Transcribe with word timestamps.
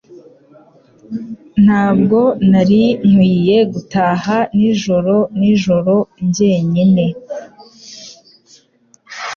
Ntabwo 1.63 2.19
nari 2.51 2.81
nkwiye 3.11 3.57
gutaha 3.73 4.37
nijoro 4.57 5.15
nijoro 5.39 5.95
jyenyine 6.35 7.05